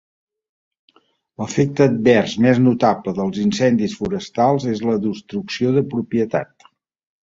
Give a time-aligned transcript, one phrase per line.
[1.41, 6.73] L'efecte advers més notable dels incendis forestals és la destrucció de propietat.